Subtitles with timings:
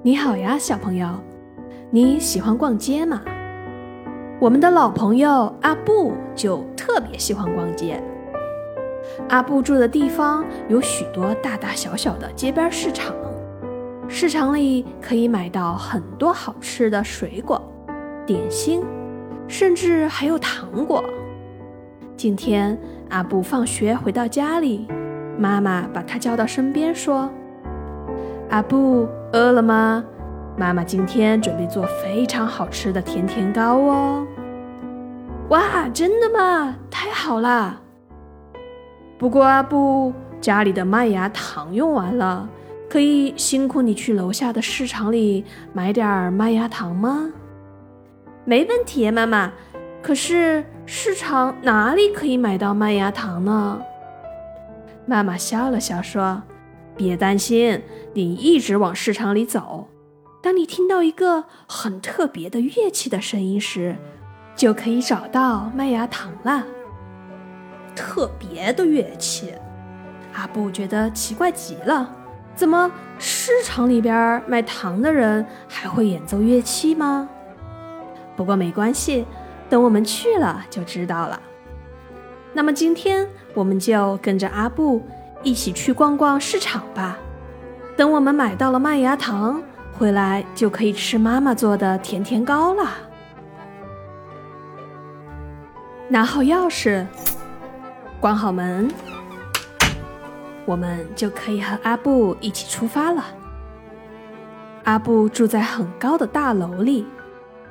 [0.00, 1.08] 你好呀，小朋友，
[1.90, 3.20] 你喜欢逛街吗？
[4.38, 8.00] 我们的老朋友阿布就特别喜欢逛街。
[9.28, 13.12] 阿布住的地方有许多大大小小的街边市场，
[14.06, 17.60] 市场里可以买到很多好吃的水果、
[18.24, 18.84] 点心，
[19.48, 21.02] 甚至还有糖果。
[22.16, 22.78] 今天
[23.08, 24.86] 阿布放学回到家里，
[25.36, 27.28] 妈妈把他叫到身边说
[28.48, 30.04] ：“阿布，饿了吗？
[30.56, 34.26] 妈妈今天准备做非常好吃的甜甜糕哦。”
[35.50, 36.76] 哇，真的吗？
[36.90, 37.80] 太好了！
[39.18, 42.48] 不过阿布家里的麦芽糖用完了，
[42.88, 47.30] 可以辛苦你去楼下的市场里买点麦芽糖吗？
[48.44, 49.52] 没问题，妈妈。
[50.00, 53.80] 可是市场哪里可以买到麦芽糖呢？
[55.06, 56.42] 妈妈笑了笑说
[56.98, 57.80] ：“别担心，
[58.12, 59.86] 你一直往市场里走，
[60.42, 63.96] 当你听到一个很特别的乐器的声音时，
[64.56, 66.66] 就可以找到麦芽糖了。”
[67.94, 69.54] 特别的乐器，
[70.34, 72.14] 阿布觉得奇怪极了。
[72.54, 77.28] 怎么市场里边卖糖的人还会演奏乐器吗？
[78.36, 79.24] 不过没关系，
[79.68, 81.40] 等我们去了就知道了。
[82.52, 85.02] 那么今天我们就跟着阿布
[85.48, 87.16] 一起去逛逛市场吧。
[87.96, 89.62] 等我们买到了麦芽糖，
[89.96, 92.98] 回来就可以吃妈妈做的甜甜糕啦。
[96.08, 97.06] 拿好钥匙。
[98.20, 98.90] 关好门，
[100.66, 103.24] 我们就可以和阿布一起出发了。
[104.84, 107.06] 阿布住在很高的大楼里，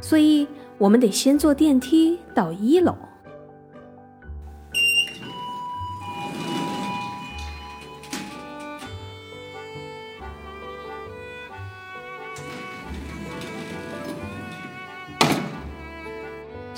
[0.00, 2.94] 所以我们得先坐电梯到一楼。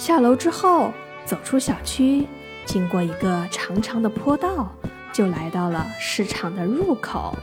[0.05, 0.93] 下楼之后，
[1.25, 2.27] 走出小区。
[2.67, 4.71] 经过一个长长的坡道，
[5.15, 7.35] 就来到了市场的入口。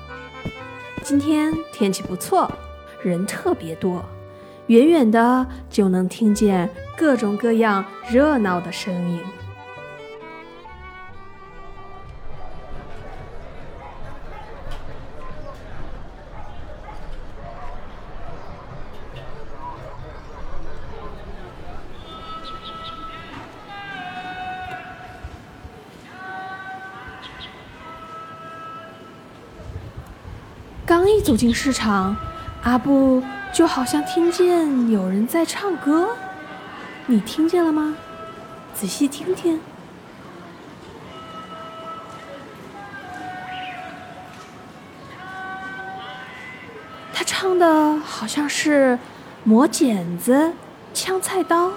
[1.01, 2.51] 今天天气不错，
[3.01, 4.05] 人特别多，
[4.67, 9.19] 远远的就能听见各种各样热闹的声音。
[31.03, 32.15] 刚一走进市场，
[32.61, 36.09] 阿布就好像听见有人在唱歌。
[37.07, 37.95] 你听见了吗？
[38.75, 39.59] 仔细听听。
[47.11, 48.99] 他唱的好像是
[49.43, 50.53] 磨剪子、
[50.93, 51.71] 枪菜刀。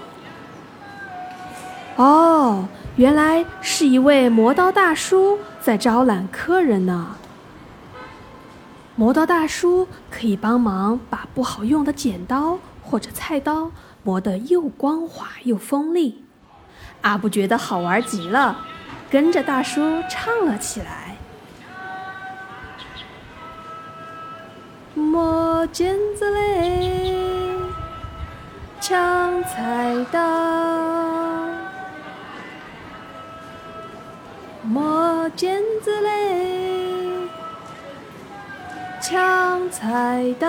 [1.96, 7.16] 哦，原来是一位磨刀大叔在招揽客人呢。
[8.97, 13.72] 磨刀大叔可以帮忙把不好用的剪刀或者菜刀
[14.05, 16.25] 磨得又光滑又锋利。
[17.00, 18.56] 阿布觉得好玩极了，
[19.10, 21.16] 跟着大叔唱了起来：
[24.94, 27.50] 磨剪子嘞，
[28.81, 30.21] 抢菜刀，
[34.62, 36.34] 磨剪子嘞。
[39.06, 40.47] 抢菜刀。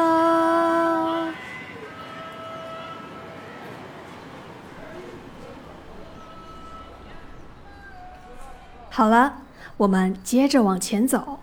[8.89, 9.39] 好了，
[9.75, 11.41] 我们接着往前走。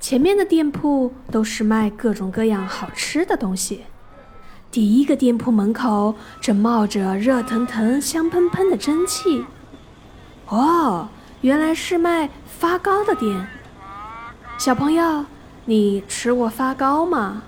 [0.00, 3.84] 前面的店铺都是卖各种各样好吃的东西。
[4.70, 9.44] 第一个店铺门口正冒着热腾腾、香喷喷的蒸汽。
[10.48, 11.10] 哦，
[11.42, 13.46] 原来是卖发糕的店。
[14.56, 15.26] 小朋友。
[15.66, 17.42] 你吃过发糕吗？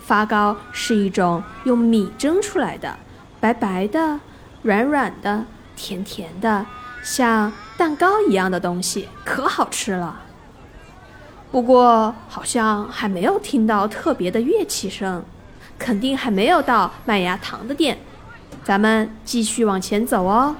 [0.00, 2.98] 发糕是一种用米蒸出来的，
[3.40, 4.18] 白白的、
[4.62, 5.44] 软软的、
[5.76, 6.66] 甜甜的，
[7.02, 10.20] 像蛋糕一样的东西，可好吃了。
[11.52, 15.22] 不过好像还没有听到特别的乐器声，
[15.78, 17.98] 肯定还没有到麦芽糖的店。
[18.64, 20.56] 咱们继续往前走哦。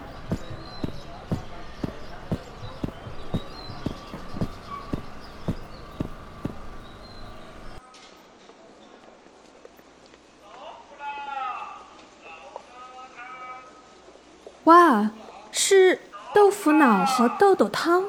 [14.69, 15.12] 哇，
[15.50, 15.99] 是
[16.35, 18.05] 豆腐脑和豆豆汤。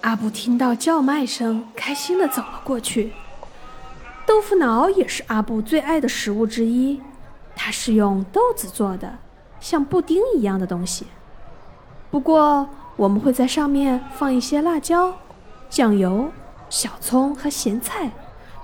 [0.00, 3.12] 阿布听到叫卖声，开心的走了过去。
[4.26, 7.00] 豆腐脑也是阿布最爱的食物之一，
[7.54, 9.18] 它是用豆子做的，
[9.60, 11.06] 像布丁一样的东西。
[12.10, 15.14] 不过我们会在上面放一些辣椒、
[15.68, 16.32] 酱油、
[16.68, 18.10] 小葱和咸菜，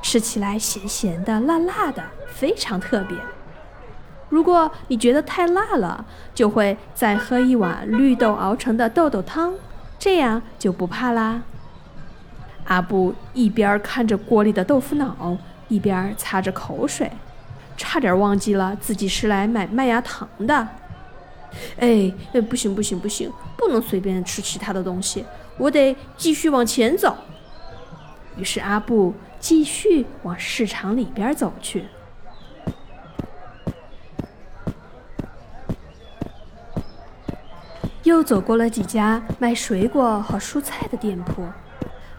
[0.02, 3.16] 吃起来咸咸的、辣辣的，非常特别。
[4.36, 6.04] 如果你觉得太辣了，
[6.34, 9.54] 就会再喝一碗绿豆熬成的豆豆汤，
[9.98, 11.40] 这样就不怕啦。
[12.66, 15.34] 阿布一边看着锅里的豆腐脑，
[15.68, 17.10] 一边擦着口水，
[17.78, 20.68] 差点忘记了自己是来买麦芽糖的。
[21.78, 22.12] 哎，
[22.50, 25.24] 不行不行不行，不能随便吃其他的东西，
[25.56, 27.16] 我得继续往前走。
[28.36, 31.86] 于是阿布继续往市场里边走去。
[38.06, 41.42] 又走过了几家卖水果和蔬菜的店铺，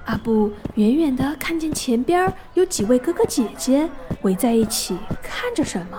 [0.04, 3.89] 阿布远远地看见前边有几位哥哥姐姐
[4.24, 5.98] 围在一起看着什么。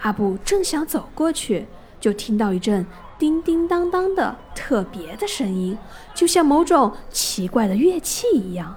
[0.00, 1.66] 阿布正想走过去，
[1.98, 2.84] 就听到一阵
[3.18, 5.78] 叮叮当当的特别的声音，
[6.14, 8.76] 就像某种奇怪的乐器一样。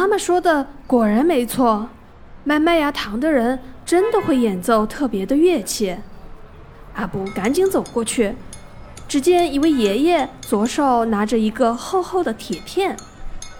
[0.00, 1.90] 妈妈说的果然没错，
[2.42, 5.94] 卖麦芽糖的人真的会演奏特别的乐器。
[6.94, 8.34] 阿布赶紧走过去，
[9.06, 12.96] 只见一位爷爷左手拿着一个厚厚的铁片，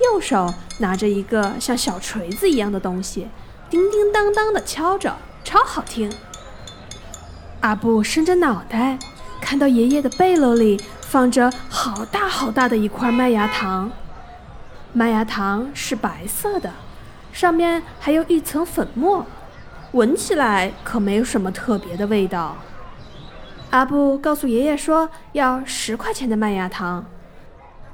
[0.03, 3.29] 右手拿着一个像小锤子一样的东西，
[3.69, 5.15] 叮叮当当的敲着，
[5.45, 6.11] 超好听。
[7.61, 8.99] 阿布伸着脑袋，
[9.43, 13.93] 看到爷爷的背篓里放着好大好大的一块麦芽糖。
[14.93, 16.71] 麦芽糖是白色的，
[17.33, 19.25] 上面还有一层粉末，
[19.93, 22.57] 闻起来可没有什么特别的味道。
[23.71, 27.05] 阿布告诉爷爷说要十块钱的麦芽糖，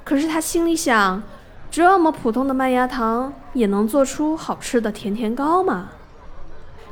[0.05, 1.23] 可是他心里想，
[1.71, 5.91] 这么普通的麦芽糖也能做出好吃的甜甜糕吗？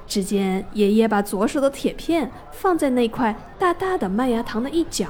[0.07, 5.07] 只见爷爷把左手的铁片放在那块大大的麦芽糖的一角，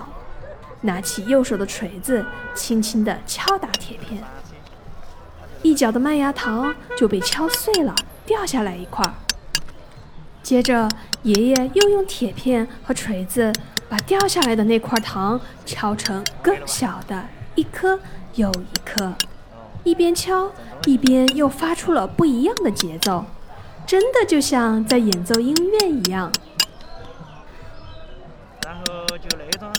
[0.82, 2.25] 拿起右手的锤子，
[2.55, 4.23] 轻轻地敲打铁片。
[5.64, 7.94] 一角的麦芽糖就被敲碎了，
[8.26, 9.02] 掉下来一块。
[10.43, 10.87] 接着，
[11.22, 13.50] 爷爷又用铁片和锤子
[13.88, 17.25] 把掉下来的那块糖敲成更小的，
[17.55, 17.99] 一颗
[18.34, 19.14] 又一颗。
[19.84, 20.52] 一边敲，
[20.84, 23.25] 一边又发出了不一样的节奏，
[23.87, 26.31] 真的就像在演奏音乐一样。
[28.66, 29.72] 然后就那种，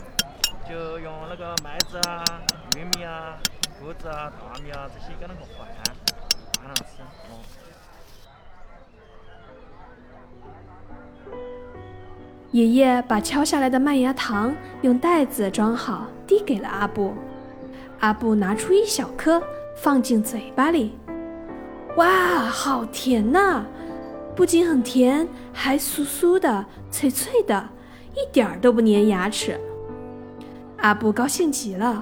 [0.67, 2.23] 就用那个麦子啊、
[2.75, 3.37] 玉米啊。
[3.79, 5.67] 谷子啊、大米啊这些跟那个换，
[6.59, 7.37] 换了吃哦。
[12.51, 17.13] 爷爷把敲下来的麦芽糖用袋子装好，递给了阿布。
[17.99, 19.41] 阿布拿出一小颗，
[19.75, 20.97] 放进嘴巴里。
[21.97, 23.65] 哇，好甜呐！
[24.35, 27.69] 不仅很甜，还酥酥的、脆脆的，
[28.15, 29.59] 一点儿都不粘牙齿。
[30.77, 32.01] 阿布高兴极了。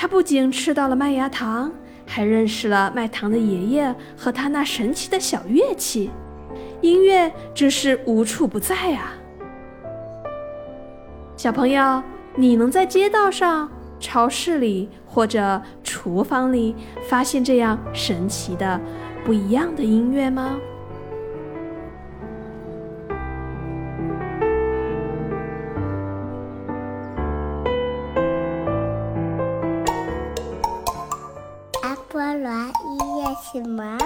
[0.00, 1.70] 他不仅吃到了麦芽糖，
[2.06, 6.10] 还认识了卖糖的爷爷和他那神奇的小乐器，
[6.80, 9.12] 音乐真是无处不在啊！
[11.36, 12.02] 小朋友，
[12.34, 16.74] 你能在街道上、超市里或者厨房里
[17.06, 18.80] 发现这样神奇的、
[19.22, 20.58] 不一样的音乐吗？
[33.52, 33.98] 什么？